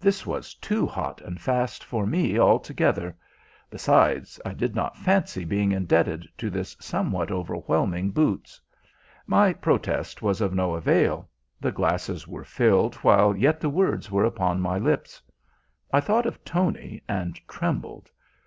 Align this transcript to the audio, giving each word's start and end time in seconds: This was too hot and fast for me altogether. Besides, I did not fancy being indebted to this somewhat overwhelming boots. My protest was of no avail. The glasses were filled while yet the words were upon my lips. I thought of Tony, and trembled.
This 0.00 0.24
was 0.24 0.54
too 0.54 0.86
hot 0.86 1.20
and 1.20 1.38
fast 1.38 1.84
for 1.84 2.06
me 2.06 2.38
altogether. 2.38 3.14
Besides, 3.70 4.40
I 4.42 4.54
did 4.54 4.74
not 4.74 4.96
fancy 4.96 5.44
being 5.44 5.70
indebted 5.70 6.26
to 6.38 6.48
this 6.48 6.74
somewhat 6.80 7.30
overwhelming 7.30 8.10
boots. 8.10 8.58
My 9.26 9.52
protest 9.52 10.22
was 10.22 10.40
of 10.40 10.54
no 10.54 10.72
avail. 10.72 11.28
The 11.60 11.72
glasses 11.72 12.26
were 12.26 12.42
filled 12.42 12.94
while 13.04 13.36
yet 13.36 13.60
the 13.60 13.68
words 13.68 14.10
were 14.10 14.24
upon 14.24 14.62
my 14.62 14.78
lips. 14.78 15.20
I 15.92 16.00
thought 16.00 16.24
of 16.24 16.42
Tony, 16.42 17.02
and 17.06 17.38
trembled. 17.46 18.10